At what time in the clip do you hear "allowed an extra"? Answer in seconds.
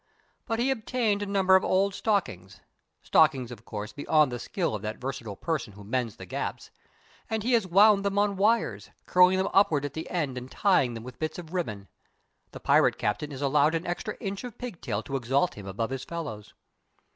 13.43-14.17